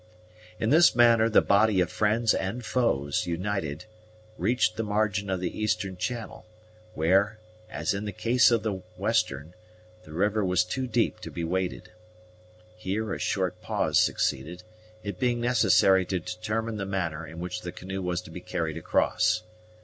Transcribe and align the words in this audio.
In 0.59 0.71
this 0.71 0.95
manner, 0.95 1.29
the 1.29 1.43
body 1.43 1.79
of 1.79 1.91
friends 1.91 2.33
and 2.33 2.65
foes 2.65 3.27
united 3.27 3.85
reached 4.35 4.75
the 4.75 4.81
margin 4.83 5.29
of 5.29 5.41
the 5.41 5.55
eastern 5.55 5.95
channel, 5.95 6.43
where, 6.95 7.37
as 7.69 7.93
in 7.93 8.05
the 8.05 8.11
case 8.11 8.49
of 8.49 8.63
the 8.63 8.81
western, 8.97 9.53
the 10.03 10.11
river 10.11 10.43
was 10.43 10.63
too 10.63 10.87
deep 10.87 11.19
to 11.19 11.29
be 11.29 11.43
waded. 11.43 11.91
Here 12.75 13.13
a 13.13 13.19
short 13.19 13.61
pause 13.61 13.99
succeeded, 13.99 14.63
it 15.03 15.19
being 15.19 15.39
necessary 15.39 16.03
to 16.05 16.19
determine 16.19 16.77
the 16.77 16.87
manner 16.87 17.27
in 17.27 17.39
which 17.39 17.61
the 17.61 17.71
canoe 17.71 18.01
was 18.01 18.21
to 18.23 18.31
be 18.31 18.41
carried 18.41 18.77
across. 18.77 19.43